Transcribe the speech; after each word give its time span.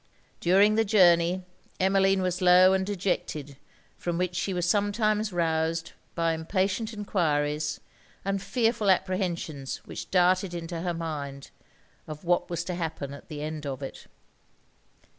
During 0.39 0.73
the 0.73 0.83
journey, 0.83 1.43
Emmeline 1.79 2.23
was 2.23 2.41
low 2.41 2.73
and 2.73 2.83
dejected; 2.83 3.55
from 3.99 4.17
which 4.17 4.33
she 4.35 4.51
was 4.51 4.67
sometimes 4.67 5.31
roused 5.31 5.91
by 6.15 6.33
impatient 6.33 6.91
enquiries 6.91 7.79
and 8.25 8.41
fearful 8.41 8.89
apprehensions 8.89 9.77
which 9.85 10.09
darted 10.09 10.55
into 10.55 10.81
her 10.81 10.95
mind, 10.95 11.51
of 12.07 12.23
what 12.23 12.49
was 12.49 12.63
to 12.63 12.73
happen 12.73 13.13
at 13.13 13.27
the 13.27 13.43
end 13.43 13.67
of 13.67 13.83
it. 13.83 14.07